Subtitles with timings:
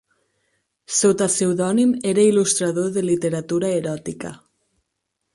[0.99, 4.33] Sota pseudònim era il·lustrador de literatura eròtica.